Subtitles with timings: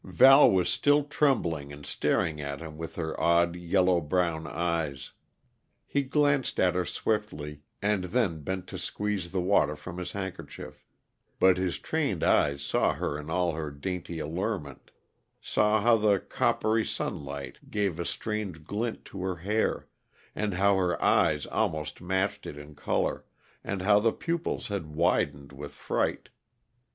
[0.03, 5.11] Val was still trembling and staring at him with her odd, yellow brown eyes.
[5.85, 10.87] He glanced at her swiftly, and then bent to squeeze the water from his handkerchief;
[11.39, 14.89] but his trained eyes saw her in all her dainty allurement;
[15.39, 19.87] saw how the coppery sunlight gave a strange glint to her hair,
[20.33, 23.23] and how her eyes almost matched it in color,
[23.63, 26.29] and how the pupils had widened with fright.